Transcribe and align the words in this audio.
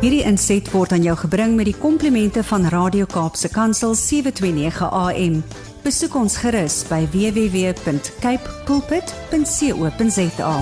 Hierdie 0.00 0.22
inset 0.24 0.64
word 0.72 0.94
aan 0.96 1.02
jou 1.04 1.12
gebring 1.26 1.58
met 1.58 1.66
die 1.68 1.76
komplimente 1.76 2.40
van 2.48 2.62
Radio 2.72 3.04
Kaapse 3.04 3.50
Kansel 3.52 3.92
729 3.92 4.86
AM. 4.96 5.34
Besoek 5.84 6.14
ons 6.16 6.38
gerus 6.40 6.78
by 6.88 7.02
www.cape 7.12 8.54
pulpit.co.za. 8.64 10.54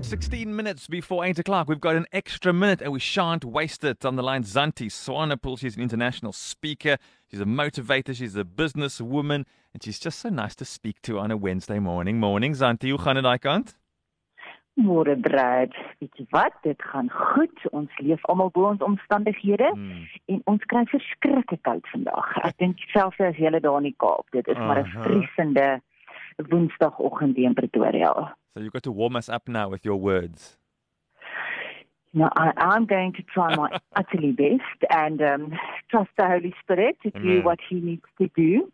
16 0.00 0.56
minutes 0.56 0.88
before 0.88 1.26
8 1.26 1.38
o'clock. 1.40 1.68
We've 1.68 1.78
got 1.78 1.96
an 1.96 2.06
extra 2.12 2.54
minute 2.54 2.80
and 2.80 2.94
we 2.94 2.98
shan't 2.98 3.44
waste 3.44 3.84
it. 3.84 4.06
On 4.06 4.16
the 4.16 4.22
line, 4.22 4.44
Zanti 4.44 4.88
Swanepoel. 4.88 5.58
She's 5.58 5.76
an 5.76 5.82
international 5.82 6.32
speaker. 6.32 6.96
She's 7.30 7.42
a 7.42 7.44
motivator. 7.44 8.16
She's 8.16 8.36
a 8.36 8.44
businesswoman. 8.44 9.44
And 9.74 9.82
she's 9.82 9.98
just 9.98 10.18
so 10.18 10.30
nice 10.30 10.54
to 10.54 10.64
speak 10.64 11.02
to 11.02 11.18
on 11.18 11.30
a 11.30 11.36
Wednesday 11.36 11.78
morning. 11.78 12.18
Morning, 12.18 12.54
Zanti. 12.54 12.88
Hoe 12.88 12.98
gaan 12.98 13.20
dit 13.20 13.24
daai 13.24 13.38
kant? 13.38 13.76
Môre 14.80 15.16
Brad, 15.20 15.74
weet 16.00 16.16
jy 16.16 16.24
wat? 16.32 16.54
Dit 16.64 16.80
gaan 16.82 17.10
goed. 17.12 17.52
Ons 17.76 17.92
leef 18.00 18.22
almal 18.32 18.50
bo 18.50 18.70
ons 18.70 18.80
omstandighede 18.80 19.68
Hmm. 19.74 20.06
en 20.32 20.40
ons 20.46 20.64
kry 20.64 20.84
verskriklik 20.88 21.62
koud 21.62 21.86
vandag. 21.92 22.36
Ek 22.44 22.56
dink 22.58 22.78
selfs 22.92 23.20
as 23.20 23.36
jy 23.36 23.50
daar 23.60 23.76
in 23.78 23.90
die 23.90 23.96
Kaap, 23.98 24.24
dit 24.32 24.48
is 24.48 24.56
maar 24.56 24.80
'n 24.80 24.88
vriesende 25.04 25.80
Woensdagoggend 26.48 27.36
in 27.36 27.54
Pretoria. 27.54 28.34
So 28.54 28.60
you've 28.60 28.72
got 28.72 28.82
to 28.84 28.92
warm 28.92 29.16
us 29.16 29.28
up 29.28 29.48
now 29.48 29.68
with 29.70 29.84
your 29.84 29.96
words. 30.00 30.58
Now 32.14 32.28
I, 32.36 32.52
I'm 32.56 32.84
going 32.86 33.12
to 33.14 33.22
try 33.22 33.54
my 33.56 33.70
utterly 33.96 34.32
best 34.32 34.84
and 34.90 35.20
um, 35.22 35.52
trust 35.88 36.10
the 36.16 36.26
Holy 36.26 36.54
Spirit 36.62 36.96
to 37.02 37.10
do 37.10 37.18
Amen. 37.40 37.44
what 37.44 37.58
He 37.68 37.76
needs 37.80 38.04
to 38.18 38.28
do. 38.36 38.70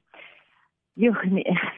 Jy 0.98 1.12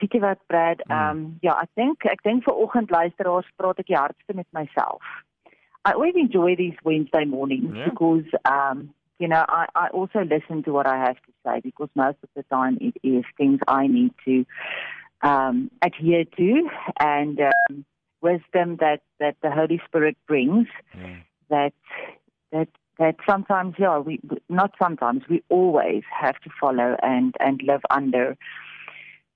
weet 0.01 0.15
jy 0.15 0.21
wat 0.23 0.41
Brad, 0.49 0.81
um, 0.89 1.27
ja, 1.45 1.59
ek 1.61 1.69
dink 1.77 2.07
ek 2.09 2.23
dink 2.25 2.47
vir 2.47 2.57
oggend 2.65 2.91
luisteraars 2.95 3.49
praat 3.61 3.83
ek 3.83 3.91
die 3.93 3.99
hardste 3.99 4.37
met 4.39 4.49
myself. 4.57 5.03
I 5.85 5.93
always 5.93 6.17
enjoy 6.17 6.57
these 6.57 6.77
Wednesday 6.85 7.25
mornings 7.25 7.77
Yeah. 7.77 7.89
because 7.91 8.29
um, 8.45 8.91
you 9.19 9.29
know, 9.29 9.45
I, 9.49 9.67
I 9.75 9.89
also 9.89 10.21
listen 10.25 10.63
to 10.65 10.73
what 10.73 10.87
I 10.87 10.97
have 10.97 11.17
to 11.17 11.33
say 11.45 11.61
because 11.61 11.91
most 11.95 12.17
of 12.23 12.31
the 12.35 12.43
time 12.45 12.79
it 12.81 12.97
is 13.03 13.25
things 13.37 13.61
I 13.69 13.87
need 13.87 14.15
to 14.25 14.47
um, 15.23 15.71
adhere 15.83 16.25
to 16.25 16.69
and 16.99 17.39
um, 17.41 17.85
wisdom 18.23 18.77
that, 18.81 19.01
that 19.19 19.37
the 19.43 19.51
Holy 19.51 19.81
Spirit 19.87 20.17
brings 20.27 20.67
Yeah. 20.97 21.17
that 21.51 21.73
that 22.53 22.69
that 22.99 23.17
sometimes 23.29 23.75
yeah 23.79 23.99
we 23.99 24.21
not 24.49 24.73
sometimes 24.83 25.23
we 25.29 25.43
always 25.49 26.05
have 26.23 26.39
to 26.45 26.51
follow 26.61 26.97
and 27.03 27.35
and 27.41 27.61
live 27.63 27.83
under 27.91 28.37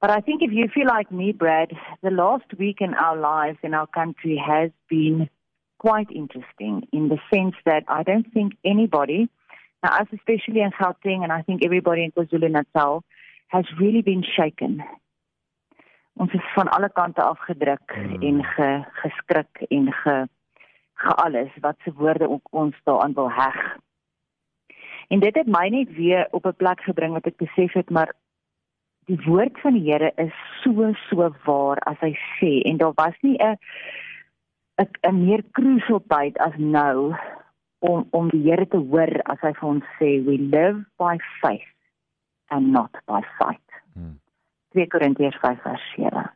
but 0.04 0.10
i 0.10 0.20
think 0.20 0.42
if 0.42 0.52
you 0.52 0.66
feel 0.72 0.86
like 0.86 1.10
me 1.10 1.32
brad 1.32 1.70
the 2.02 2.10
last 2.10 2.58
week 2.58 2.82
in 2.86 2.92
our 3.04 3.16
lives 3.16 3.58
in 3.68 3.72
our 3.72 3.86
country 4.00 4.36
has 4.46 4.70
been 4.90 5.30
quite 5.78 6.10
interesting 6.10 6.74
in 6.92 7.08
the 7.12 7.18
sense 7.32 7.54
that 7.64 7.84
i 7.88 8.02
don't 8.02 8.28
think 8.34 8.52
anybody 8.72 9.20
now 9.82 9.92
us 10.00 10.10
especially 10.18 10.60
in 10.66 10.74
Gauteng 10.80 11.24
and 11.24 11.32
i 11.32 11.40
think 11.46 11.64
everybody 11.64 12.04
in 12.04 12.12
KwaZulu-Natal 12.12 13.02
has 13.54 13.64
really 13.80 14.02
been 14.02 14.22
shaken 14.36 14.82
ons 16.20 16.32
is 16.32 16.52
van 16.54 16.68
alle 16.68 16.90
kante 17.00 17.22
afgedruk 17.22 17.96
Hmm. 17.96 18.22
en 18.22 18.44
ge, 18.44 18.70
geskrik 19.02 19.64
en 19.68 19.92
ge 19.92 20.26
ge 20.94 21.14
alles 21.14 21.50
wat 21.60 21.76
se 21.84 21.92
woorde 21.92 22.28
ook 22.28 22.46
ons 22.50 22.76
daaraan 22.84 23.14
wil 23.14 23.30
heg. 23.30 23.76
En 25.08 25.20
dit 25.20 25.34
het 25.34 25.46
my 25.46 25.68
net 25.68 25.94
weer 25.94 26.28
op 26.30 26.46
'n 26.46 26.56
plek 26.56 26.80
gebring 26.80 27.12
wat 27.12 27.26
ek 27.26 27.36
besef 27.36 27.72
het 27.72 27.90
maar 27.90 28.14
die 29.08 29.18
woord 29.26 29.58
van 29.60 29.76
die 29.76 29.84
Here 29.90 30.12
is 30.16 30.32
so 30.62 30.92
so 31.08 31.28
waar 31.44 31.80
as 31.90 32.00
hy 32.00 32.12
sê 32.38 32.52
en 32.68 32.80
daar 32.80 32.94
was 32.96 33.16
nie 33.22 33.36
'n 33.38 33.56
'n 35.08 35.24
meer 35.26 35.42
crucial 35.52 36.00
tyd 36.08 36.38
as 36.38 36.56
nou 36.56 37.14
om 37.78 38.06
om 38.10 38.28
die 38.30 38.42
Here 38.42 38.66
te 38.66 38.76
hoor 38.76 39.12
as 39.24 39.40
hy 39.40 39.52
vir 39.52 39.68
ons 39.68 39.84
sê 39.98 40.10
we 40.26 40.38
live 40.38 40.84
by 40.98 41.18
faith 41.40 41.72
and 42.48 42.72
not 42.72 42.92
by 43.06 43.20
sight. 43.38 43.68
Hmm. 43.94 44.18
2 44.72 44.86
Korintiërs 44.86 45.38
5 45.40 45.62
vers 45.62 45.82
7. 45.96 46.30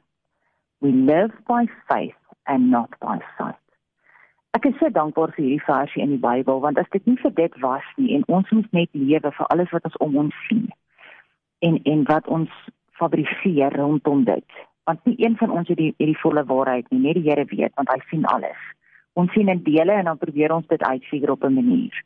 We 0.80 0.92
live 0.92 1.32
by 1.46 1.66
faith 1.88 2.20
and 2.44 2.70
not 2.70 2.90
by 3.00 3.18
sight. 3.36 3.64
Ek 4.50 4.64
is 4.64 4.78
so 4.78 4.88
dankbaar 4.88 5.32
vir 5.34 5.44
hierdie 5.44 5.64
versie 5.64 6.02
in 6.02 6.10
die 6.10 6.24
Bybel 6.28 6.60
want 6.60 6.78
as 6.78 6.88
dit 6.90 7.06
nie 7.06 7.16
vir 7.16 7.34
dit 7.34 7.58
was 7.60 7.84
nie 7.96 8.14
en 8.14 8.24
ons 8.26 8.50
moet 8.50 8.72
net 8.72 8.88
lewe 8.92 9.32
vir 9.32 9.46
alles 9.46 9.70
wat 9.70 9.84
ons 9.84 9.96
om 9.96 10.16
ons 10.16 10.34
sien 10.48 10.68
en 11.58 11.80
en 11.82 12.04
wat 12.10 12.26
ons 12.26 12.50
fabriseer 13.00 13.76
rondom 13.76 14.24
dit 14.24 14.58
want 14.88 15.04
nie 15.04 15.16
een 15.24 15.36
van 15.36 15.50
ons 15.50 15.68
het 15.68 15.76
die 15.76 15.94
het 15.96 16.06
die 16.12 16.20
volle 16.22 16.44
waarheid 16.44 16.90
nie 16.90 17.00
net 17.06 17.20
die 17.20 17.26
Here 17.30 17.44
weet 17.44 17.74
want 17.74 17.92
hy 17.94 18.00
sien 18.10 18.24
alles 18.26 18.62
ons 19.12 19.32
sien 19.32 19.48
in 19.48 19.62
dele 19.62 19.92
en 19.92 20.10
dan 20.10 20.18
probeer 20.18 20.54
ons 20.54 20.66
dit 20.66 20.82
uitfigure 20.82 21.32
op 21.32 21.44
'n 21.44 21.54
manier 21.54 22.02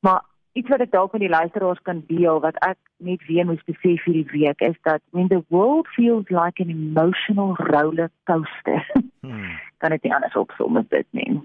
maar 0.00 0.22
iets 0.52 0.68
wat 0.68 0.80
ek 0.80 0.90
dalk 0.90 1.12
met 1.12 1.20
die 1.20 1.36
luisteraars 1.38 1.82
kan 1.82 2.04
deel 2.06 2.40
wat 2.40 2.56
ek 2.64 2.78
net 2.96 3.26
weer 3.26 3.46
moes 3.46 3.64
besef 3.64 4.04
hierdie 4.04 4.30
week 4.32 4.60
is 4.60 4.76
dat 4.82 5.02
when 5.10 5.28
the 5.28 5.44
world 5.48 5.88
feels 5.88 6.28
like 6.28 6.62
an 6.62 6.70
emotional 6.70 7.54
roller 7.56 8.10
coaster 8.24 8.82
Hmm. 9.26 9.58
kan 9.78 9.90
dit 9.90 10.02
nie 10.02 10.14
anders 10.14 10.36
opsom 10.38 10.76
as 10.76 10.88
dit 10.88 11.06
nie. 11.10 11.40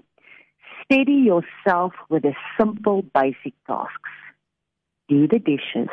Steady 0.84 1.18
yourself 1.26 1.94
with 2.08 2.22
the 2.22 2.34
simple 2.58 3.02
basic 3.12 3.54
tasks. 3.66 4.14
Do 5.08 5.26
the 5.26 5.38
dishes, 5.38 5.90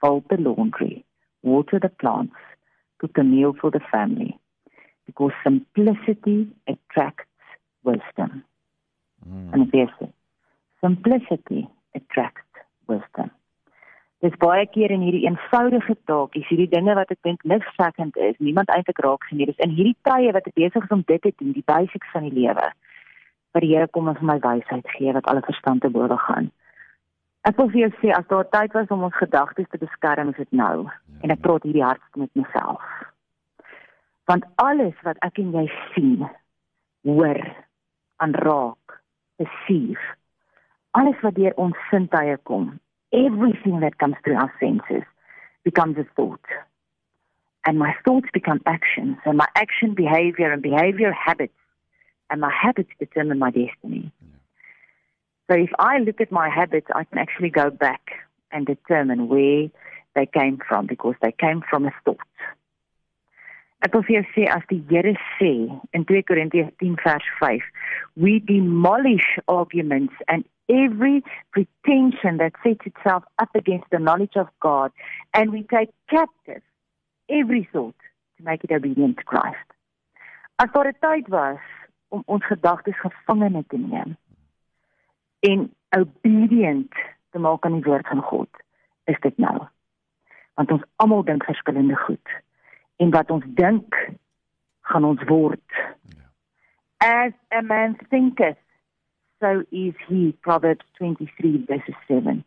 fold 0.00 0.24
the 0.28 0.36
laundry, 0.36 1.04
water 1.42 1.78
the 1.78 1.88
plants, 1.88 2.36
cook 2.98 3.16
a 3.18 3.24
meal 3.24 3.54
for 3.60 3.70
the 3.70 3.80
family. 3.90 4.38
Because 5.06 5.32
simplicity 5.42 6.48
attracts 6.66 7.24
wisdom. 7.82 8.44
Hmm. 9.24 9.52
En 9.52 9.68
dit 9.70 9.74
is 9.74 10.08
simplicity 10.80 11.66
attracts 11.92 12.44
wisdom. 12.86 13.30
Dis 14.18 14.34
baie 14.42 14.66
keer 14.66 14.90
in 14.90 15.02
hierdie 15.06 15.28
eenvoudige 15.28 15.94
taakies, 16.10 16.46
hierdie 16.50 16.70
dinge 16.72 16.94
wat 16.98 17.10
ek 17.14 17.20
dink 17.22 17.44
niks 17.46 17.68
sekkend 17.78 18.16
is, 18.18 18.34
niemand 18.42 18.70
eintlik 18.74 18.98
raak 19.04 19.26
sien 19.28 19.38
nie. 19.38 19.46
Dis 19.46 19.60
in 19.62 19.74
hierdie 19.76 19.94
tye 20.08 20.32
wat 20.34 20.48
ek 20.50 20.56
besig 20.58 20.88
is 20.88 20.94
om 20.94 21.04
dit 21.06 21.22
te 21.22 21.30
doen, 21.36 21.52
die 21.54 21.66
basics 21.70 22.10
van 22.14 22.26
die 22.26 22.34
lewe. 22.34 22.66
Wat 23.54 23.62
die 23.62 23.70
Here 23.70 23.86
kom 23.94 24.10
en 24.10 24.18
vir 24.18 24.26
my 24.32 24.38
wysheid 24.42 24.90
gee 24.96 25.14
wat 25.14 25.30
alle 25.30 25.44
verstand 25.46 25.86
te 25.86 25.92
bowe 25.94 26.18
gaan. 26.26 26.50
Ek 27.48 27.56
wil 27.56 27.70
vir 27.72 27.86
jou 27.86 27.92
sê 28.02 28.10
as 28.12 28.26
daar 28.28 28.44
tyd 28.52 28.74
was 28.76 28.90
om 28.92 29.06
ons 29.06 29.14
gedagtes 29.16 29.68
te 29.72 29.78
beskerm, 29.80 30.34
is 30.34 30.40
dit 30.42 30.50
nou. 30.60 30.84
En 31.24 31.32
ek 31.32 31.40
praat 31.40 31.64
hierdie 31.64 31.84
hardste 31.86 32.20
met 32.20 32.34
myself. 32.36 32.82
Want 34.28 34.44
alles 34.60 34.98
wat 35.06 35.16
ek 35.24 35.40
en 35.40 35.54
jy 35.56 35.64
sien, 35.94 36.26
hoor, 37.08 37.40
aanraak, 38.20 38.98
besief, 39.40 40.02
alles 40.98 41.16
wat 41.24 41.38
deur 41.38 41.56
ons 41.56 41.78
sintuie 41.88 42.36
kom, 42.50 42.74
everything 43.16 43.80
that 43.80 43.96
comes 43.96 44.20
through 44.24 44.36
our 44.36 44.52
senses 44.60 45.08
becomes 45.64 45.96
a 45.96 46.04
thought. 46.18 46.52
And 47.64 47.80
my 47.80 47.94
thoughts 48.04 48.28
become 48.34 48.60
actions, 48.66 49.16
and 49.24 49.40
my 49.40 49.48
action 49.54 49.94
behavior 49.94 50.52
and 50.52 50.60
behavior 50.60 51.16
habits, 51.16 51.56
and 52.28 52.42
my 52.44 52.52
habits 52.52 52.92
determine 52.98 53.38
my 53.38 53.50
destiny. 53.50 54.12
So 55.50 55.56
if 55.56 55.70
I 55.78 55.98
look 55.98 56.20
at 56.20 56.30
my 56.30 56.50
habits, 56.50 56.88
I 56.94 57.04
can 57.04 57.18
actually 57.18 57.48
go 57.48 57.70
back 57.70 58.02
and 58.52 58.66
determine 58.66 59.28
where 59.28 59.68
they 60.14 60.26
came 60.26 60.58
from 60.68 60.86
because 60.86 61.14
they 61.22 61.32
came 61.32 61.62
from 61.68 61.86
a 61.86 61.92
thought. 62.04 62.18
Ek 63.86 63.94
wil 63.94 64.02
vir 64.02 64.26
sê 64.34 64.44
as 64.50 64.64
die 64.68 64.82
Here 64.90 65.14
sê 65.38 65.52
in 65.94 66.04
2 66.04 66.22
Korintiërs 66.28 66.72
10 66.82 66.96
vers 67.04 67.26
5, 67.38 67.60
we 68.16 68.40
demolish 68.40 69.38
arguments 69.46 70.14
and 70.26 70.44
every 70.68 71.22
pretension 71.52 72.38
that 72.42 72.58
sets 72.64 72.90
itself 72.90 73.22
up 73.38 73.54
against 73.54 73.86
the 73.90 74.00
knowledge 74.00 74.36
of 74.36 74.48
God 74.60 74.90
and 75.32 75.52
we 75.52 75.62
take 75.62 75.94
captive 76.10 76.62
every 77.30 77.68
thought 77.72 77.94
to 78.36 78.44
make 78.44 78.64
it 78.64 78.72
obedient 78.72 79.18
to 79.18 79.24
Christ. 79.24 79.68
As 80.58 80.68
daar 80.74 80.88
'n 80.90 80.98
tyd 81.00 81.28
was 81.28 81.62
om 82.08 82.22
ons 82.26 82.44
gedagtes 82.44 82.98
gevangene 82.98 83.62
te 83.68 83.78
neem 83.78 84.16
en 85.40 85.74
obedient 85.96 86.94
te 87.30 87.38
maak 87.38 87.64
aan 87.64 87.78
die 87.78 87.86
woord 87.86 88.06
van 88.06 88.22
God, 88.22 88.62
is 89.04 89.20
dit 89.20 89.36
nou. 89.36 89.56
Want 90.54 90.70
ons 90.70 90.86
almal 90.96 91.24
dink 91.24 91.44
verskillende 91.44 91.96
goed 91.96 92.34
en 92.96 93.10
wat 93.10 93.30
ons 93.30 93.44
dink 93.46 93.94
gaan 94.90 95.04
ons 95.04 95.22
word. 95.28 95.78
As 97.04 97.32
a 97.54 97.62
man 97.62 97.96
thinketh, 98.10 98.58
so 99.38 99.62
is 99.70 99.94
he. 100.08 100.34
Proverbs 100.40 100.84
23 100.98 101.64
verse 101.66 101.94
7. 102.08 102.42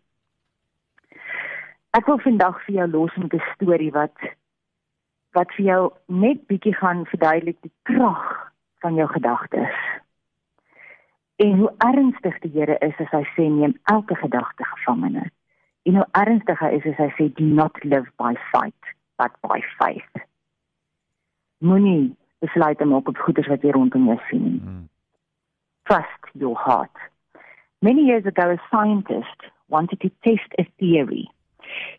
Ek 1.96 2.08
wil 2.08 2.20
vandag 2.24 2.60
vir 2.66 2.82
jou 2.82 2.88
los 2.92 3.16
met 3.16 3.34
'n 3.34 3.44
storie 3.54 3.92
wat 3.92 4.16
wat 5.32 5.52
vir 5.56 5.66
jou 5.66 5.82
net 6.08 6.48
bietjie 6.48 6.76
gaan 6.76 7.06
verduidelik 7.06 7.58
die 7.62 7.74
krag 7.84 8.52
van 8.84 8.96
jou 8.96 9.08
gedagtes. 9.08 9.76
En 11.42 11.58
hoe 11.58 11.72
ernstig 11.82 12.40
die 12.44 12.52
Here 12.54 12.78
is 12.86 12.98
as 13.02 13.14
hy 13.16 13.24
sê 13.36 13.48
neem 13.50 13.74
elke 13.94 14.16
gedagte 14.22 14.68
gevangene. 14.76 15.30
En 15.90 15.98
hoe 15.98 16.08
ernstig 16.18 16.60
hy 16.62 16.74
is 16.78 16.90
as 16.94 17.00
hy 17.02 17.10
sê 17.18 17.30
do 17.38 17.46
not 17.46 17.78
live 17.84 18.10
by 18.22 18.36
sight 18.52 18.94
but 19.22 19.34
by 19.46 19.62
faith. 19.78 20.26
Moenie 21.66 22.14
besluit 22.42 22.82
om 22.82 22.94
op 22.98 23.10
goeders 23.26 23.50
wat 23.50 23.66
jy 23.66 23.74
rondom 23.74 24.10
jou 24.10 24.20
sien 24.30 24.46
nie. 24.48 24.62
Hmm. 24.62 24.86
Trust 25.90 26.30
your 26.38 26.58
heart 26.58 27.10
Many 27.84 28.04
years 28.04 28.28
ago, 28.28 28.52
a 28.52 28.58
scientist 28.70 29.40
wanted 29.68 30.02
to 30.02 30.12
test 30.24 30.54
a 30.60 30.68
theory. 30.80 31.28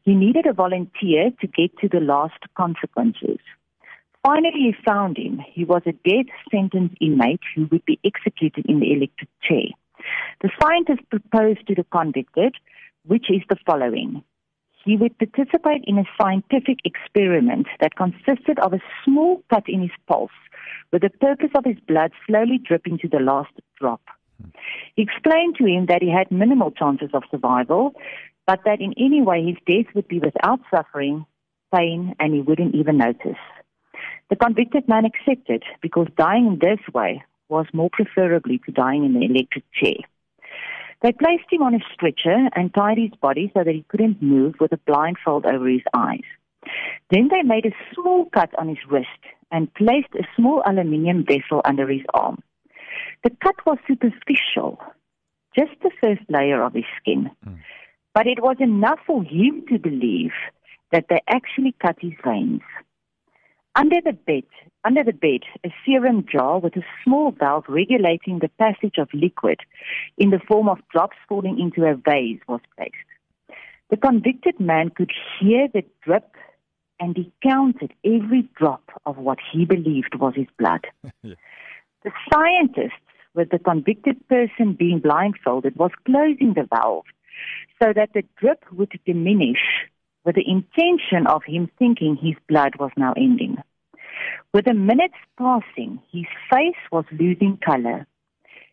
He 0.04 0.14
needed 0.14 0.46
a 0.46 0.52
volunteer 0.52 1.32
to 1.40 1.46
get 1.48 1.76
to 1.78 1.88
the 1.88 1.98
last 1.98 2.38
consequences. 2.56 3.40
Finally, 4.24 4.52
he 4.54 4.74
found 4.86 5.16
him. 5.18 5.40
He 5.52 5.64
was 5.64 5.82
a 5.84 5.92
death 5.92 6.32
sentence 6.50 6.92
inmate 7.00 7.40
who 7.54 7.66
would 7.72 7.84
be 7.84 7.98
executed 8.04 8.66
in 8.66 8.78
the 8.78 8.92
electric 8.92 9.28
chair. 9.42 9.66
The 10.42 10.50
scientist 10.60 11.00
proposed 11.10 11.66
to 11.66 11.74
the 11.74 11.84
convicted, 11.90 12.54
which 13.04 13.30
is 13.30 13.42
the 13.48 13.56
following. 13.66 14.22
He 14.84 14.96
would 14.96 15.18
participate 15.18 15.84
in 15.86 15.98
a 15.98 16.04
scientific 16.20 16.78
experiment 16.84 17.66
that 17.80 17.96
consisted 17.96 18.58
of 18.58 18.72
a 18.72 18.82
small 19.04 19.42
cut 19.50 19.68
in 19.68 19.82
his 19.82 19.90
pulse 20.08 20.30
with 20.92 21.02
the 21.02 21.10
purpose 21.10 21.50
of 21.56 21.64
his 21.64 21.78
blood 21.86 22.12
slowly 22.26 22.58
dripping 22.58 22.98
to 22.98 23.08
the 23.08 23.20
last 23.20 23.52
drop. 23.80 24.02
He 24.96 25.02
explained 25.02 25.56
to 25.56 25.66
him 25.66 25.86
that 25.86 26.02
he 26.02 26.10
had 26.10 26.30
minimal 26.30 26.70
chances 26.72 27.10
of 27.14 27.22
survival, 27.30 27.94
but 28.46 28.60
that 28.64 28.80
in 28.80 28.92
any 28.96 29.22
way 29.22 29.44
his 29.44 29.56
death 29.66 29.94
would 29.94 30.08
be 30.08 30.18
without 30.18 30.60
suffering, 30.74 31.26
pain, 31.74 32.14
and 32.18 32.34
he 32.34 32.40
wouldn't 32.40 32.74
even 32.74 32.98
notice. 32.98 33.38
The 34.32 34.36
convicted 34.36 34.88
man 34.88 35.04
accepted 35.04 35.62
because 35.82 36.08
dying 36.16 36.46
in 36.46 36.58
this 36.58 36.80
way 36.94 37.22
was 37.50 37.66
more 37.74 37.90
preferably 37.92 38.62
to 38.64 38.72
dying 38.72 39.04
in 39.04 39.12
the 39.12 39.26
electric 39.26 39.62
chair. 39.74 40.08
They 41.02 41.12
placed 41.12 41.52
him 41.52 41.60
on 41.60 41.74
a 41.74 41.80
stretcher 41.92 42.48
and 42.56 42.72
tied 42.72 42.96
his 42.96 43.10
body 43.20 43.52
so 43.52 43.62
that 43.62 43.74
he 43.74 43.84
couldn't 43.88 44.22
move 44.22 44.54
with 44.58 44.72
a 44.72 44.78
blindfold 44.86 45.44
over 45.44 45.68
his 45.68 45.82
eyes. 45.92 46.24
Then 47.10 47.28
they 47.28 47.42
made 47.42 47.66
a 47.66 47.76
small 47.92 48.24
cut 48.32 48.58
on 48.58 48.68
his 48.68 48.78
wrist 48.88 49.10
and 49.50 49.74
placed 49.74 50.14
a 50.14 50.26
small 50.34 50.62
aluminium 50.64 51.26
vessel 51.26 51.60
under 51.66 51.86
his 51.86 52.06
arm. 52.14 52.42
The 53.24 53.36
cut 53.42 53.56
was 53.66 53.76
superficial, 53.86 54.80
just 55.54 55.72
the 55.82 55.90
first 56.02 56.22
layer 56.30 56.62
of 56.62 56.72
his 56.72 56.86
skin. 56.98 57.30
Mm. 57.46 57.58
But 58.14 58.26
it 58.26 58.42
was 58.42 58.56
enough 58.60 59.00
for 59.06 59.22
him 59.22 59.66
to 59.68 59.78
believe 59.78 60.32
that 60.90 61.04
they 61.10 61.20
actually 61.28 61.74
cut 61.82 61.96
his 62.00 62.14
veins. 62.24 62.62
Under 63.74 64.00
the 64.02 64.12
bed, 64.12 64.44
under 64.84 65.02
the 65.02 65.12
bed, 65.12 65.40
a 65.64 65.72
serum 65.84 66.26
jar 66.30 66.58
with 66.58 66.76
a 66.76 66.84
small 67.02 67.30
valve 67.30 67.64
regulating 67.68 68.38
the 68.38 68.50
passage 68.58 68.98
of 68.98 69.08
liquid 69.14 69.60
in 70.18 70.30
the 70.30 70.40
form 70.46 70.68
of 70.68 70.78
drops 70.90 71.16
falling 71.28 71.58
into 71.58 71.88
a 71.88 71.94
vase 71.94 72.40
was 72.46 72.60
placed. 72.76 72.94
The 73.88 73.96
convicted 73.96 74.60
man 74.60 74.90
could 74.90 75.10
hear 75.40 75.68
the 75.72 75.84
drip 76.02 76.34
and 77.00 77.16
he 77.16 77.32
counted 77.42 77.92
every 78.04 78.48
drop 78.56 78.90
of 79.06 79.16
what 79.16 79.38
he 79.52 79.64
believed 79.64 80.14
was 80.16 80.34
his 80.36 80.46
blood. 80.58 80.86
yeah. 81.22 81.34
The 82.04 82.12
scientists, 82.32 83.00
with 83.34 83.50
the 83.50 83.58
convicted 83.58 84.28
person 84.28 84.74
being 84.74 84.98
blindfolded, 84.98 85.76
was 85.76 85.92
closing 86.04 86.54
the 86.54 86.68
valve 86.74 87.04
so 87.82 87.92
that 87.94 88.10
the 88.12 88.24
drip 88.36 88.64
would 88.72 88.92
diminish 89.06 89.60
with 90.24 90.36
the 90.36 90.48
intention 90.48 91.26
of 91.26 91.42
him 91.44 91.70
thinking 91.78 92.16
his 92.16 92.36
blood 92.48 92.76
was 92.78 92.90
now 92.96 93.12
ending. 93.16 93.56
With 94.52 94.66
the 94.66 94.74
minutes 94.74 95.16
passing, 95.38 96.00
his 96.10 96.26
face 96.52 96.76
was 96.90 97.04
losing 97.12 97.58
color. 97.64 98.06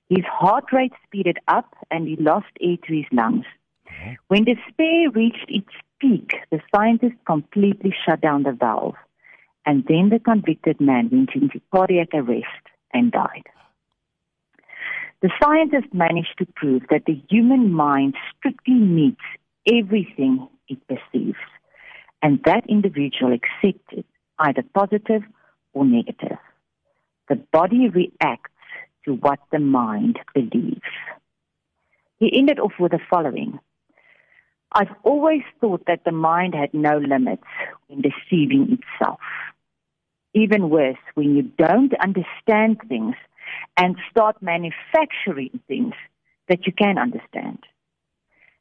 His 0.09 0.25
heart 0.25 0.65
rate 0.71 0.93
speeded 1.05 1.37
up 1.47 1.75
and 1.89 2.07
he 2.07 2.15
lost 2.17 2.47
air 2.61 2.77
to 2.87 2.95
his 2.95 3.05
lungs. 3.11 3.45
Mm-hmm. 3.87 4.13
When 4.27 4.43
despair 4.43 5.09
reached 5.13 5.45
its 5.47 5.69
peak, 5.99 6.33
the 6.51 6.61
scientist 6.73 7.15
completely 7.25 7.93
shut 8.05 8.21
down 8.21 8.43
the 8.43 8.51
valve. 8.51 8.95
And 9.65 9.85
then 9.87 10.09
the 10.09 10.19
convicted 10.19 10.79
man 10.79 11.09
went 11.11 11.31
into 11.35 11.61
cardiac 11.71 12.09
arrest 12.13 12.63
and 12.93 13.11
died. 13.11 13.43
The 15.21 15.29
scientist 15.43 15.93
managed 15.93 16.35
to 16.39 16.47
prove 16.55 16.83
that 16.89 17.05
the 17.05 17.21
human 17.29 17.73
mind 17.73 18.15
strictly 18.37 18.75
meets 18.75 19.21
everything 19.71 20.47
it 20.69 20.79
perceives, 20.87 21.37
and 22.21 22.39
that 22.45 22.63
individual 22.69 23.33
accepts 23.33 23.87
it, 23.91 24.05
either 24.39 24.63
positive 24.73 25.23
or 25.73 25.85
negative. 25.85 26.37
The 27.27 27.35
body 27.35 27.89
reacts 27.89 28.51
to 29.05 29.13
what 29.15 29.39
the 29.51 29.59
mind 29.59 30.19
believes. 30.33 30.81
He 32.19 32.31
ended 32.37 32.59
off 32.59 32.73
with 32.79 32.91
the 32.91 32.99
following. 33.09 33.59
I've 34.71 34.93
always 35.03 35.41
thought 35.59 35.83
that 35.87 36.03
the 36.05 36.11
mind 36.11 36.53
had 36.53 36.73
no 36.73 36.97
limits 36.97 37.43
in 37.87 38.01
deceiving 38.01 38.77
itself. 38.77 39.19
Even 40.33 40.69
worse, 40.69 40.97
when 41.15 41.35
you 41.35 41.41
don't 41.41 41.93
understand 41.99 42.79
things 42.87 43.15
and 43.77 43.95
start 44.11 44.41
manufacturing 44.41 45.59
things 45.67 45.93
that 46.49 46.67
you 46.67 46.73
can 46.73 46.97
understand. 46.97 47.59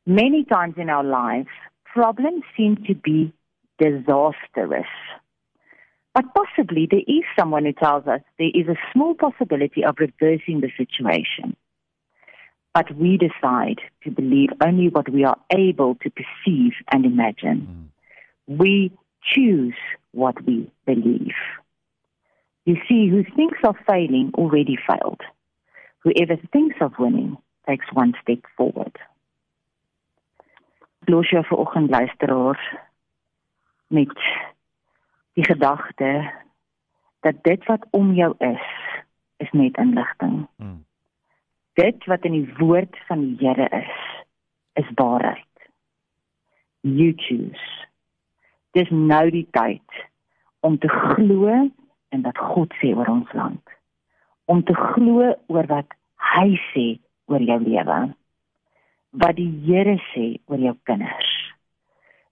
Many 0.06 0.44
times 0.44 0.74
in 0.78 0.88
our 0.88 1.04
lives, 1.04 1.48
problems 1.92 2.44
seem 2.56 2.76
to 2.86 2.94
be 2.94 3.32
disastrous. 3.78 4.86
But 6.14 6.24
possibly 6.34 6.88
there 6.90 7.00
is 7.06 7.24
someone 7.38 7.64
who 7.64 7.72
tells 7.72 8.06
us 8.06 8.20
there 8.38 8.50
is 8.52 8.66
a 8.66 8.76
small 8.92 9.14
possibility 9.14 9.84
of 9.84 9.96
reversing 9.98 10.60
the 10.60 10.70
situation. 10.76 11.56
But 12.74 12.94
we 12.96 13.18
decide 13.18 13.80
to 14.04 14.10
believe 14.10 14.50
only 14.64 14.88
what 14.88 15.08
we 15.08 15.24
are 15.24 15.38
able 15.50 15.94
to 15.96 16.10
perceive 16.10 16.72
and 16.92 17.04
imagine. 17.04 17.90
Mm. 18.48 18.58
We 18.58 18.92
choose 19.22 19.74
what 20.12 20.44
we 20.44 20.70
believe. 20.86 21.34
You 22.64 22.76
see, 22.88 23.08
who 23.08 23.24
thinks 23.36 23.58
of 23.64 23.76
failing 23.86 24.32
already 24.34 24.76
failed. 24.86 25.20
Whoever 26.00 26.36
thinks 26.52 26.76
of 26.80 26.92
winning 26.98 27.36
takes 27.68 27.86
one 27.92 28.14
step 28.22 28.40
forward. 28.56 28.96
Los 31.18 31.30
jou 31.34 31.40
vir 31.42 31.58
oggend 31.58 31.90
luisteraars 31.90 32.64
met 33.90 34.12
die 35.34 35.44
gedagte 35.44 36.30
dat 37.26 37.42
dit 37.42 37.64
wat 37.66 37.86
om 37.90 38.12
jou 38.14 38.34
is 38.38 38.66
is 39.36 39.50
net 39.50 39.76
inligting. 39.76 40.46
Hmm. 40.56 40.84
Dit 41.72 42.04
wat 42.04 42.22
in 42.22 42.36
die 42.36 42.54
woord 42.58 42.98
van 43.06 43.24
die 43.24 43.36
Here 43.40 43.66
is, 43.80 43.98
is 44.72 44.86
waarheid. 44.94 45.66
You 46.80 47.12
choose. 47.16 47.66
Dis 48.78 48.90
nou 48.90 49.30
die 49.30 49.46
tyd 49.50 50.06
om 50.60 50.78
te 50.78 50.88
glo 50.88 51.50
en 52.08 52.22
dat 52.22 52.38
God 52.38 52.74
sê 52.78 52.94
oor 52.94 53.10
ons 53.10 53.32
land. 53.32 53.74
Om 54.44 54.62
te 54.62 54.74
glo 54.74 55.34
oor 55.46 55.66
wat 55.66 55.98
hy 56.34 56.54
sê 56.70 56.86
oor 57.26 57.42
jou 57.42 57.58
lewe. 57.66 58.00
Wat 59.10 59.36
die 59.38 59.50
Here 59.64 59.96
sê 60.12 60.26
oor 60.46 60.60
jou 60.60 60.74
kinders. 60.88 61.32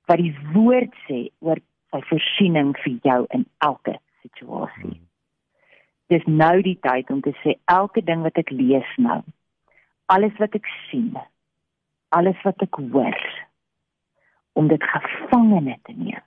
Wat 0.06 0.21
die 0.21 0.35
woord 0.54 0.95
sê 1.06 1.26
oor 1.40 1.62
sy 1.92 2.02
voorsiening 2.11 2.75
vir 2.83 2.99
jou 3.06 3.21
in 3.35 3.47
elke 3.64 3.97
situasie. 4.23 4.97
Hmm. 4.97 5.02
Dis 6.12 6.26
nou 6.28 6.61
die 6.62 6.76
tyd 6.85 7.09
om 7.11 7.23
te 7.25 7.33
sê 7.42 7.56
elke 7.73 8.02
ding 8.04 8.23
wat 8.23 8.38
ek 8.38 8.52
lees 8.54 8.90
nou, 9.02 9.23
alles 10.12 10.37
wat 10.38 10.54
ek 10.54 10.68
sien, 10.87 11.16
alles 12.14 12.38
wat 12.47 12.62
ek 12.62 12.78
hoor, 12.78 13.18
om 14.54 14.68
dit 14.71 14.87
gevangene 14.92 15.75
te 15.88 15.97
neem 15.97 16.23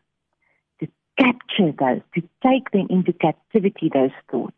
capture 1.19 1.73
those, 1.77 2.01
to 2.15 2.21
take 2.43 2.71
them 2.71 2.87
into 2.89 3.13
captivity, 3.13 3.89
those 3.93 4.11
thoughts, 4.31 4.55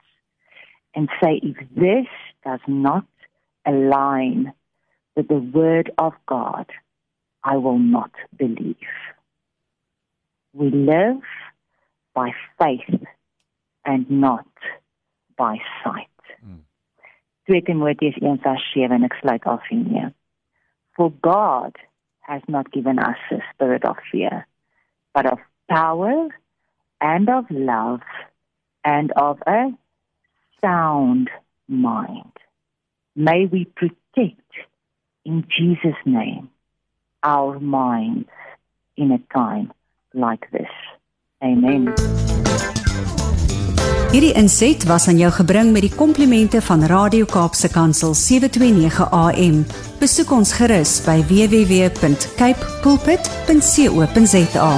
and 0.94 1.10
say, 1.22 1.40
if 1.44 1.58
this 1.76 2.08
does 2.46 2.60
not 2.68 3.06
align 3.66 4.54
with 5.16 5.28
the 5.28 5.40
word 5.40 5.92
of 5.98 6.14
God, 6.28 6.66
I 7.44 7.58
will 7.58 7.80
not 7.80 8.12
believe. 8.38 8.76
We 10.54 10.70
live 10.70 11.22
by 12.14 12.32
faith 12.60 13.04
and 13.86 14.10
not 14.10 14.48
by 15.38 15.58
sight. 15.84 16.08
Mm. 16.46 16.60
2 17.48 17.62
Timotheus 17.62 18.16
1 18.22 18.40
vers 18.44 18.62
7 18.74 18.92
en 18.92 19.04
ek 19.04 19.16
sluit 19.22 19.46
af 19.46 19.64
hiermee. 19.70 20.14
For 20.96 21.10
God 21.22 21.78
has 22.20 22.42
not 22.48 22.72
given 22.72 23.00
us 23.00 23.18
a 23.32 23.40
spirit 23.54 23.84
of 23.86 23.98
fear, 24.12 24.46
but 25.14 25.26
of 25.26 25.40
power 25.70 26.30
and 27.00 27.30
of 27.30 27.46
love 27.50 28.02
and 28.84 29.12
of 29.14 29.40
a 29.48 29.72
sound 30.62 31.30
mind. 31.68 32.38
May 33.16 33.46
we 33.46 33.66
protect 33.66 34.52
in 35.24 35.46
Jesus' 35.48 36.02
name 36.06 36.50
our 37.24 37.60
minds 37.60 38.30
in 38.98 39.12
a 39.12 39.20
time 39.34 39.72
like 40.14 40.48
this. 40.52 40.70
Amen. 41.44 41.94
Hierdie 44.12 44.34
inset 44.36 44.84
was 44.90 45.08
aan 45.08 45.16
jou 45.22 45.32
gebring 45.32 45.70
met 45.72 45.86
die 45.88 45.94
komplimente 45.96 46.60
van 46.62 46.84
Radio 46.92 47.26
Kaapse 47.26 47.70
Kansel 47.72 48.12
729 48.14 49.08
AM. 49.08 49.64
Besoek 50.02 50.36
ons 50.36 50.52
gerus 50.60 50.98
by 51.08 51.22
www.cape 51.32 52.76
pulpit.co.za. 52.84 54.72